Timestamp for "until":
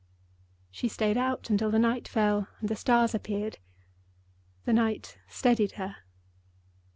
1.51-1.69